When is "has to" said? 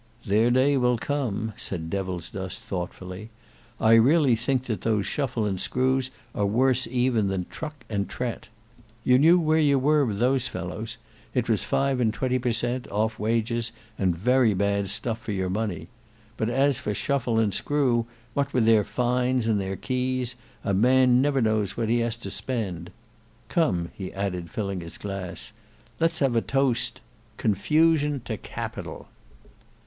21.99-22.31